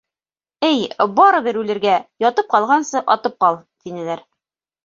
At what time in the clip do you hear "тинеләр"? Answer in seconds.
3.85-4.27